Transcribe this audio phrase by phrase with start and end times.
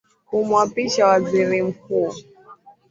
[0.27, 2.13] kumwapisha Waziri Mkuu